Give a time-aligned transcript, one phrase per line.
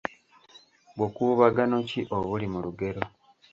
[0.97, 3.01] Bukuubagano ki obuli mu lugero?